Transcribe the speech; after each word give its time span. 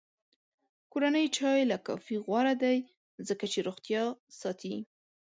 کورنی 0.91 1.27
چای 1.37 1.61
له 1.71 1.77
کافي 1.87 2.15
غوره 2.25 2.53
دی، 2.63 2.77
ځکه 3.27 3.45
چې 3.51 3.59
روغتیا 3.67 4.03
ساتي. 4.39 4.75